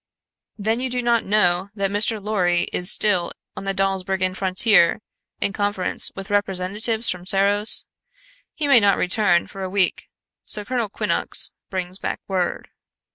[0.57, 2.19] "Then you do not know that Mr.
[2.19, 4.99] Lorry is still on the Dawsbergen frontier
[5.39, 7.85] in conference with representatives from Serros.
[8.55, 10.09] He may not return for a week,
[10.43, 12.69] so Colonel Quinnox brings back word."